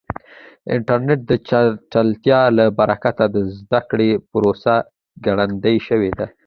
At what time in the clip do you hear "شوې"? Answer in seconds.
5.87-6.11